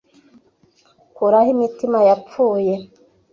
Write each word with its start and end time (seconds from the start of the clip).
kuraho 1.15 1.49
imitima 1.55 1.97
yapfuye 2.09 2.73